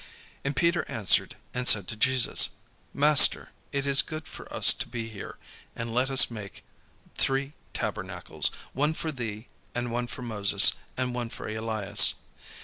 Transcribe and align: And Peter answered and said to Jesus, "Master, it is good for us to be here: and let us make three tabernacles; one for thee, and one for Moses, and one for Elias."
And 0.43 0.55
Peter 0.55 0.83
answered 0.89 1.35
and 1.53 1.67
said 1.67 1.87
to 1.89 1.95
Jesus, 1.95 2.49
"Master, 2.91 3.51
it 3.71 3.85
is 3.85 4.01
good 4.01 4.27
for 4.27 4.51
us 4.51 4.73
to 4.73 4.87
be 4.87 5.09
here: 5.09 5.37
and 5.75 5.93
let 5.93 6.09
us 6.09 6.31
make 6.31 6.63
three 7.13 7.53
tabernacles; 7.75 8.49
one 8.73 8.95
for 8.95 9.11
thee, 9.11 9.47
and 9.75 9.91
one 9.91 10.07
for 10.07 10.23
Moses, 10.23 10.73
and 10.97 11.13
one 11.13 11.29
for 11.29 11.47
Elias." 11.47 12.15